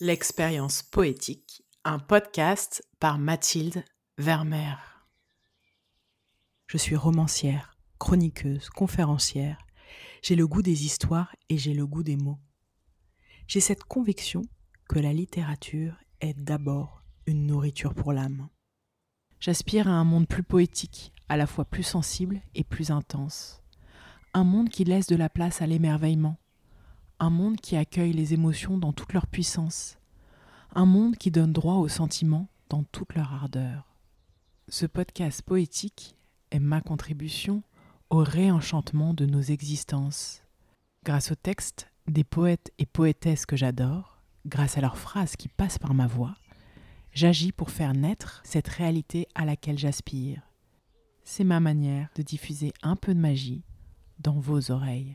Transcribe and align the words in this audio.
L'expérience 0.00 0.82
poétique, 0.82 1.62
un 1.84 2.00
podcast 2.00 2.82
par 2.98 3.16
Mathilde 3.16 3.84
Vermeer. 4.18 4.76
Je 6.66 6.78
suis 6.78 6.96
romancière, 6.96 7.76
chroniqueuse, 8.00 8.70
conférencière. 8.70 9.64
J'ai 10.20 10.34
le 10.34 10.48
goût 10.48 10.62
des 10.62 10.84
histoires 10.84 11.36
et 11.48 11.58
j'ai 11.58 11.74
le 11.74 11.86
goût 11.86 12.02
des 12.02 12.16
mots. 12.16 12.40
J'ai 13.46 13.60
cette 13.60 13.84
conviction 13.84 14.42
que 14.88 14.98
la 14.98 15.12
littérature 15.12 15.94
est 16.20 16.34
d'abord 16.34 17.04
une 17.26 17.46
nourriture 17.46 17.94
pour 17.94 18.12
l'âme. 18.12 18.48
J'aspire 19.38 19.86
à 19.86 19.92
un 19.92 20.04
monde 20.04 20.26
plus 20.26 20.42
poétique, 20.42 21.12
à 21.28 21.36
la 21.36 21.46
fois 21.46 21.66
plus 21.66 21.84
sensible 21.84 22.40
et 22.56 22.64
plus 22.64 22.90
intense. 22.90 23.62
Un 24.32 24.42
monde 24.42 24.70
qui 24.70 24.82
laisse 24.82 25.06
de 25.06 25.14
la 25.14 25.28
place 25.28 25.62
à 25.62 25.68
l'émerveillement, 25.68 26.36
un 27.18 27.30
monde 27.30 27.56
qui 27.56 27.76
accueille 27.76 28.12
les 28.12 28.34
émotions 28.34 28.78
dans 28.78 28.92
toute 28.92 29.12
leur 29.12 29.26
puissance, 29.26 29.98
un 30.74 30.86
monde 30.86 31.16
qui 31.16 31.30
donne 31.30 31.52
droit 31.52 31.76
aux 31.76 31.88
sentiments 31.88 32.48
dans 32.68 32.82
toute 32.82 33.14
leur 33.14 33.32
ardeur. 33.32 33.94
Ce 34.68 34.86
podcast 34.86 35.42
poétique 35.42 36.16
est 36.50 36.58
ma 36.58 36.80
contribution 36.80 37.62
au 38.10 38.18
réenchantement 38.18 39.14
de 39.14 39.26
nos 39.26 39.40
existences. 39.40 40.42
Grâce 41.04 41.30
aux 41.30 41.36
textes 41.36 41.90
des 42.06 42.24
poètes 42.24 42.72
et 42.78 42.86
poétesses 42.86 43.46
que 43.46 43.56
j'adore, 43.56 44.20
grâce 44.46 44.76
à 44.76 44.80
leurs 44.80 44.98
phrases 44.98 45.36
qui 45.36 45.48
passent 45.48 45.78
par 45.78 45.94
ma 45.94 46.06
voix, 46.06 46.34
j'agis 47.12 47.52
pour 47.52 47.70
faire 47.70 47.94
naître 47.94 48.40
cette 48.44 48.68
réalité 48.68 49.28
à 49.34 49.44
laquelle 49.44 49.78
j'aspire. 49.78 50.42
C'est 51.22 51.44
ma 51.44 51.60
manière 51.60 52.08
de 52.16 52.22
diffuser 52.22 52.72
un 52.82 52.96
peu 52.96 53.14
de 53.14 53.20
magie 53.20 53.62
dans 54.18 54.38
vos 54.38 54.70
oreilles. 54.70 55.14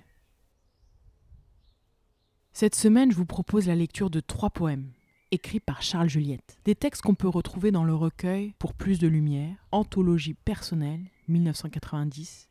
Cette 2.54 2.76
semaine, 2.76 3.12
je 3.12 3.16
vous 3.16 3.26
propose 3.26 3.68
la 3.68 3.76
lecture 3.76 4.10
de 4.10 4.20
trois 4.20 4.50
poèmes 4.50 4.92
écrits 5.32 5.60
par 5.60 5.82
Charles 5.82 6.10
Juliette. 6.10 6.58
Des 6.66 6.76
textes 6.76 7.04
qu'on 7.04 7.16
peut 7.16 7.28
retrouver 7.28 7.72
dans 7.72 7.84
le 7.84 7.94
recueil 7.94 8.54
Pour 8.60 8.74
plus 8.74 9.00
de 9.00 9.08
lumière, 9.08 9.56
Anthologie 9.72 10.34
personnelle 10.34 11.06
1990-2012. 11.30 12.48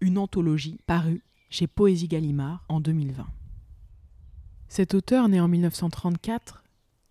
Une 0.00 0.18
anthologie 0.18 0.78
parue 0.86 1.22
chez 1.50 1.66
Poésie 1.66 2.08
Gallimard 2.08 2.64
en 2.68 2.80
2020. 2.80 3.26
Cet 4.68 4.94
auteur 4.94 5.28
né 5.28 5.40
en 5.40 5.48
1934, 5.48 6.62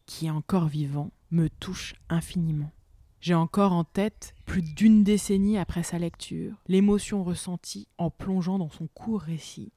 qui 0.05 0.27
est 0.27 0.31
encore 0.31 0.69
vivant, 0.69 1.11
me 1.29 1.49
touche 1.49 1.93
infiniment. 2.07 2.71
J'ai 3.19 3.33
encore 3.33 3.73
en 3.73 3.83
tête, 3.83 4.33
plus 4.45 4.61
d'une 4.61 5.03
décennie 5.03 5.57
après 5.57 5.83
sa 5.83 5.99
lecture, 5.99 6.55
l'émotion 6.67 7.23
ressentie 7.23 7.89
en 7.97 8.09
plongeant 8.09 8.57
dans 8.57 8.69
son 8.69 8.87
court 8.87 9.19
récit, 9.19 9.73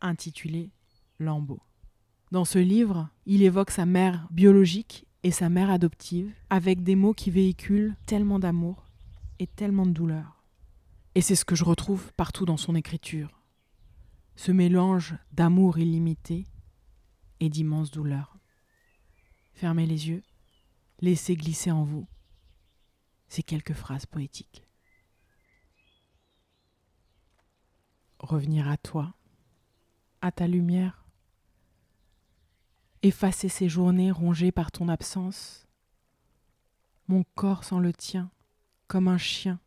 intitulé 0.00 0.70
Lambeau. 1.18 1.60
Dans 2.32 2.44
ce 2.44 2.58
livre, 2.58 3.08
il 3.24 3.42
évoque 3.42 3.70
sa 3.70 3.86
mère 3.86 4.26
biologique 4.30 5.06
et 5.22 5.30
sa 5.30 5.48
mère 5.48 5.70
adoptive, 5.70 6.32
avec 6.50 6.82
des 6.82 6.96
mots 6.96 7.14
qui 7.14 7.30
véhiculent 7.30 7.96
tellement 8.06 8.38
d'amour 8.38 8.86
et 9.38 9.46
tellement 9.46 9.86
de 9.86 9.92
douleur. 9.92 10.44
Et 11.14 11.20
c'est 11.20 11.36
ce 11.36 11.44
que 11.44 11.54
je 11.54 11.64
retrouve 11.64 12.12
partout 12.12 12.44
dans 12.44 12.56
son 12.56 12.74
écriture. 12.74 13.40
Ce 14.34 14.52
mélange 14.52 15.14
d'amour 15.32 15.78
illimité 15.78 16.46
et 17.40 17.48
d'immense 17.48 17.90
douleur. 17.90 18.36
Fermez 19.54 19.86
les 19.86 20.08
yeux, 20.08 20.22
laissez 21.00 21.36
glisser 21.36 21.70
en 21.70 21.84
vous 21.84 22.06
ces 23.28 23.42
quelques 23.42 23.72
phrases 23.72 24.06
poétiques. 24.06 24.62
Revenir 28.18 28.68
à 28.68 28.76
toi, 28.76 29.14
à 30.20 30.32
ta 30.32 30.46
lumière, 30.46 31.05
effacer 33.06 33.48
ces 33.48 33.68
journées 33.68 34.10
rongées 34.10 34.52
par 34.52 34.72
ton 34.72 34.88
absence, 34.88 35.66
mon 37.08 37.24
corps 37.34 37.64
sans 37.64 37.78
le 37.78 37.92
tien, 37.92 38.30
comme 38.88 39.08
un 39.08 39.18
chien 39.18 39.60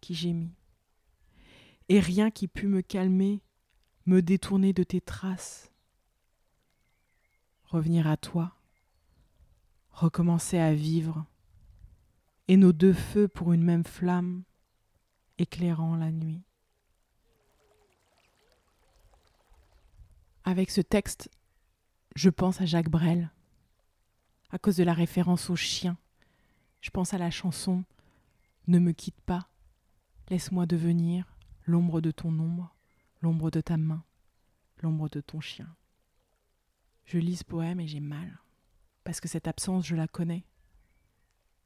qui 0.00 0.14
gémit, 0.14 0.54
et 1.88 2.00
rien 2.00 2.30
qui 2.30 2.48
pût 2.48 2.66
me 2.66 2.82
calmer, 2.82 3.40
me 4.06 4.22
détourner 4.22 4.72
de 4.72 4.82
tes 4.82 5.00
traces. 5.00 5.72
Revenir 7.64 8.06
à 8.06 8.16
toi, 8.16 8.56
recommencer 9.90 10.58
à 10.58 10.74
vivre, 10.74 11.26
et 12.48 12.56
nos 12.56 12.72
deux 12.72 12.94
feux 12.94 13.28
pour 13.28 13.52
une 13.52 13.62
même 13.62 13.84
flamme, 13.84 14.42
éclairant 15.38 15.96
la 15.96 16.10
nuit. 16.10 16.42
Avec 20.44 20.70
ce 20.70 20.80
texte, 20.80 21.30
je 22.18 22.30
pense 22.30 22.60
à 22.60 22.66
Jacques 22.66 22.90
Brel, 22.90 23.30
à 24.50 24.58
cause 24.58 24.76
de 24.76 24.82
la 24.82 24.92
référence 24.92 25.50
au 25.50 25.56
chien. 25.56 25.96
Je 26.80 26.90
pense 26.90 27.14
à 27.14 27.18
la 27.18 27.30
chanson 27.30 27.84
Ne 28.66 28.80
me 28.80 28.90
quitte 28.90 29.20
pas, 29.20 29.48
laisse-moi 30.28 30.66
devenir 30.66 31.36
l'ombre 31.64 32.00
de 32.00 32.10
ton 32.10 32.30
ombre, 32.30 32.74
l'ombre 33.22 33.52
de 33.52 33.60
ta 33.60 33.76
main, 33.76 34.02
l'ombre 34.82 35.08
de 35.08 35.20
ton 35.20 35.40
chien. 35.40 35.68
Je 37.04 37.18
lis 37.18 37.36
ce 37.36 37.44
poème 37.44 37.78
et 37.78 37.86
j'ai 37.86 38.00
mal, 38.00 38.40
parce 39.04 39.20
que 39.20 39.28
cette 39.28 39.46
absence, 39.46 39.86
je 39.86 39.94
la 39.94 40.08
connais. 40.08 40.44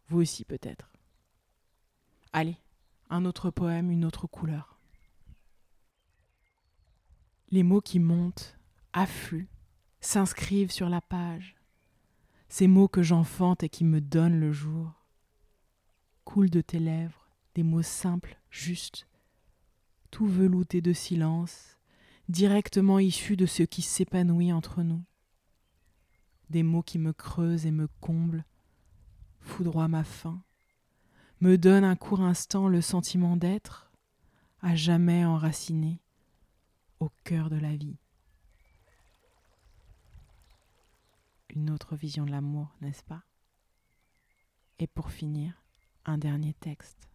Vous 0.08 0.20
aussi 0.20 0.44
peut-être. 0.44 0.92
Allez, 2.34 2.58
un 3.08 3.24
autre 3.24 3.50
poème, 3.50 3.90
une 3.90 4.04
autre 4.04 4.26
couleur. 4.26 4.78
Les 7.48 7.62
mots 7.62 7.80
qui 7.80 8.00
montent, 8.00 8.58
affluent, 8.92 9.48
s'inscrivent 10.02 10.72
sur 10.72 10.88
la 10.88 11.00
page, 11.00 11.56
ces 12.48 12.66
mots 12.66 12.88
que 12.88 13.02
j'enfante 13.02 13.62
et 13.62 13.68
qui 13.70 13.84
me 13.84 14.00
donnent 14.00 14.40
le 14.40 14.52
jour. 14.52 14.92
Coulent 16.24 16.50
de 16.50 16.60
tes 16.60 16.78
lèvres 16.78 17.30
des 17.54 17.62
mots 17.62 17.82
simples, 17.82 18.38
justes, 18.50 19.06
tout 20.10 20.26
veloutés 20.26 20.80
de 20.80 20.92
silence, 20.92 21.78
directement 22.28 22.98
issus 22.98 23.36
de 23.36 23.46
ce 23.46 23.62
qui 23.62 23.82
s'épanouit 23.82 24.52
entre 24.52 24.82
nous. 24.82 25.02
Des 26.50 26.62
mots 26.62 26.82
qui 26.82 26.98
me 26.98 27.12
creusent 27.12 27.66
et 27.66 27.70
me 27.70 27.88
comblent, 28.00 28.44
foudroient 29.40 29.88
ma 29.88 30.04
faim, 30.04 30.42
me 31.40 31.56
donnent 31.56 31.84
un 31.84 31.96
court 31.96 32.22
instant 32.22 32.69
le 32.69 32.80
sentiment 32.80 33.36
d'être, 33.36 33.92
à 34.60 34.74
jamais 34.74 35.24
enraciné, 35.24 36.00
au 37.00 37.10
cœur 37.24 37.50
de 37.50 37.56
la 37.56 37.76
vie. 37.76 38.01
Une 41.52 41.70
autre 41.70 41.96
vision 41.96 42.24
de 42.24 42.30
l'amour, 42.30 42.74
n'est-ce 42.80 43.02
pas? 43.04 43.22
Et 44.78 44.86
pour 44.86 45.10
finir, 45.10 45.62
un 46.04 46.18
dernier 46.18 46.54
texte. 46.54 47.08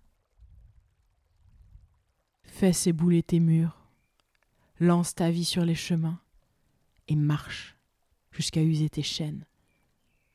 Fais 2.43 2.73
s'ébouler 2.73 3.23
tes 3.23 3.39
murs, 3.39 3.89
lance 4.79 5.13
ta 5.15 5.29
vie 5.29 5.45
sur 5.45 5.65
les 5.65 5.75
chemins 5.75 6.21
et 7.07 7.15
marche 7.15 7.75
jusqu'à 8.31 8.63
user 8.63 8.89
tes 8.89 9.03
chaînes, 9.03 9.45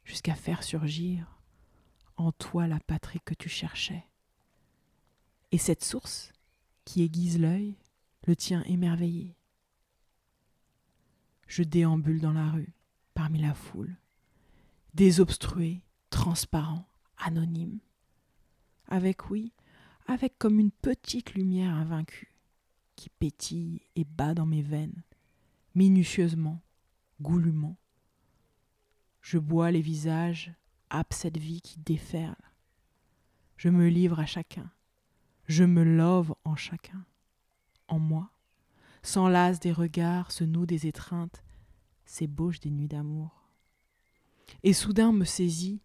jusqu'à 0.05 0.35
faire 0.35 0.63
surgir 0.63 1.39
en 2.17 2.33
toi 2.33 2.67
la 2.67 2.81
patrie 2.81 3.21
que 3.25 3.35
tu 3.35 3.49
cherchais. 3.49 4.05
Et 5.51 5.59
cette 5.59 5.85
source 5.85 6.33
qui 6.85 7.03
aiguise 7.03 7.39
l'œil 7.39 7.77
le 8.27 8.37
tient 8.37 8.63
émerveillé. 8.65 9.37
Je 11.47 11.63
déambule 11.63 12.21
dans 12.21 12.33
la 12.33 12.51
rue, 12.51 12.73
parmi 13.15 13.41
la 13.41 13.55
foule, 13.55 13.97
désobstrué, 14.95 15.83
transparent, 16.11 16.87
anonyme, 17.19 17.79
avec 18.89 19.31
oui, 19.31 19.53
avec 20.07 20.39
comme 20.39 20.59
une 20.59 20.71
petite 20.71 21.35
lumière 21.35 21.75
invaincue, 21.75 22.35
qui 22.97 23.09
pétille 23.09 23.81
et 23.97 24.05
bat 24.05 24.35
dans 24.35 24.47
mes 24.47 24.63
veines, 24.63 25.03
minutieusement, 25.75 26.61
goulûment. 27.21 27.77
Je 29.21 29.39
bois 29.39 29.71
les 29.71 29.81
visages, 29.81 30.53
âpe 30.91 31.15
cette 31.15 31.39
vie 31.39 31.61
qui 31.61 31.79
déferle. 31.79 32.37
Je 33.57 33.69
me 33.69 33.89
livre 33.89 34.21
à 34.21 34.27
chacun, 34.27 34.71
je 35.47 35.65
me 35.65 35.85
love 35.85 36.35
en 36.45 36.57
chacun, 36.57 37.05
en 37.89 37.99
moi, 37.99 38.31
s'enlace 39.03 39.61
des 39.61 39.73
regards, 39.73 40.33
se 40.33 40.45
noue 40.45 40.67
des 40.67 40.87
étreintes, 40.87 41.43
s'ébauche 42.13 42.61
des 42.61 42.71
nuits 42.71 42.89
d'amour. 42.89 43.49
Et 44.63 44.75
soudain 44.75 45.13
me 45.13 45.25
saisit 45.25 45.81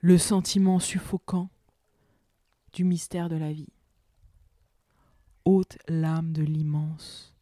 le 0.00 0.16
sentiment 0.16 0.80
suffocant 0.80 1.50
du 2.72 2.84
mystère 2.84 3.28
de 3.28 3.36
la 3.36 3.52
vie. 3.52 3.72
Haute 5.44 5.76
lame 5.88 6.32
de 6.32 6.42
l'immense, 6.42 7.34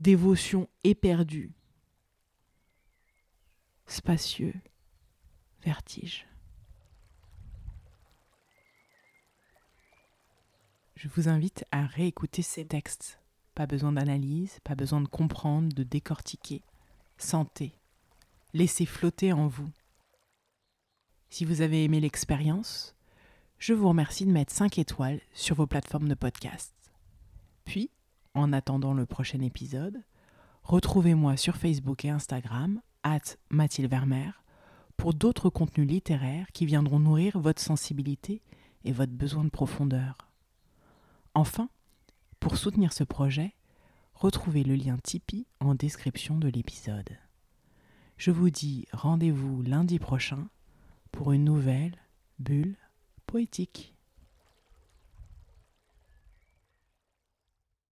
dévotion 0.00 0.68
éperdue, 0.84 1.52
spacieux, 3.86 4.54
vertige. 5.62 6.26
Je 10.96 11.08
vous 11.08 11.28
invite 11.28 11.66
à 11.72 11.84
réécouter 11.84 12.40
ces 12.40 12.64
textes. 12.64 13.20
Pas 13.54 13.66
besoin 13.66 13.92
d'analyse, 13.92 14.60
pas 14.64 14.74
besoin 14.74 15.02
de 15.02 15.08
comprendre, 15.08 15.74
de 15.74 15.82
décortiquer. 15.82 16.62
Sentez, 17.24 17.72
laisser 18.52 18.84
flotter 18.84 19.32
en 19.32 19.46
vous. 19.46 19.70
Si 21.30 21.46
vous 21.46 21.62
avez 21.62 21.82
aimé 21.82 21.98
l'expérience, 21.98 22.94
je 23.58 23.72
vous 23.72 23.88
remercie 23.88 24.26
de 24.26 24.30
mettre 24.30 24.52
5 24.52 24.78
étoiles 24.78 25.22
sur 25.32 25.56
vos 25.56 25.66
plateformes 25.66 26.06
de 26.06 26.14
podcast. 26.14 26.74
Puis, 27.64 27.90
en 28.34 28.52
attendant 28.52 28.92
le 28.92 29.06
prochain 29.06 29.40
épisode, 29.40 30.02
retrouvez-moi 30.64 31.38
sur 31.38 31.56
Facebook 31.56 32.04
et 32.04 32.10
Instagram, 32.10 32.82
at 33.04 33.38
Mathilde 33.48 33.90
Vermeer, 33.90 34.44
pour 34.98 35.14
d'autres 35.14 35.48
contenus 35.48 35.88
littéraires 35.88 36.52
qui 36.52 36.66
viendront 36.66 36.98
nourrir 36.98 37.40
votre 37.40 37.62
sensibilité 37.62 38.42
et 38.84 38.92
votre 38.92 39.12
besoin 39.12 39.44
de 39.44 39.48
profondeur. 39.48 40.30
Enfin, 41.32 41.70
pour 42.38 42.58
soutenir 42.58 42.92
ce 42.92 43.02
projet, 43.02 43.54
retrouvez 44.14 44.64
le 44.64 44.74
lien 44.74 44.96
Tipeee 45.02 45.46
en 45.60 45.74
description 45.74 46.38
de 46.38 46.48
l'épisode. 46.48 47.18
Je 48.16 48.30
vous 48.30 48.50
dis 48.50 48.86
rendez-vous 48.92 49.62
lundi 49.62 49.98
prochain 49.98 50.48
pour 51.12 51.32
une 51.32 51.44
nouvelle 51.44 51.96
bulle 52.38 52.76
poétique. 53.26 53.93